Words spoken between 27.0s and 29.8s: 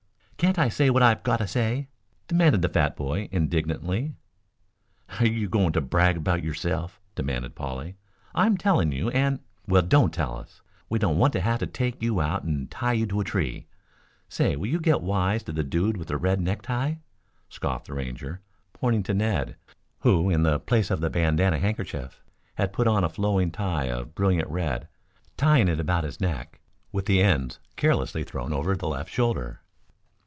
the ends carelessly thrown over the left shoulder.